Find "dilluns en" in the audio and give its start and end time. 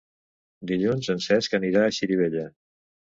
0.71-1.21